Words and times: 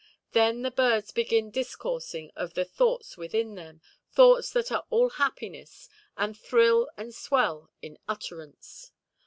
Then 0.31 0.63
the 0.63 0.71
birds 0.71 1.11
begin 1.11 1.51
discoursing 1.51 2.31
of 2.35 2.55
the 2.55 2.65
thoughts 2.65 3.17
within 3.17 3.53
them—thoughts 3.53 4.49
that 4.53 4.71
are 4.71 4.83
all 4.89 5.11
happiness, 5.11 5.89
and 6.17 6.35
thrill 6.35 6.89
and 6.97 7.13
swell 7.13 7.69
in 7.83 7.99
utterance. 8.07 8.93